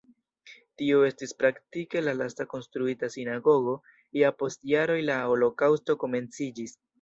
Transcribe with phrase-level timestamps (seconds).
[0.81, 3.75] Tio estis praktike la lasta konstruita sinagogo,
[4.21, 6.77] ja post jaroj la holokaŭsto komenciĝis.